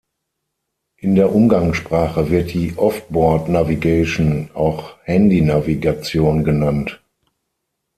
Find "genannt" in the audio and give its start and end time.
6.43-7.03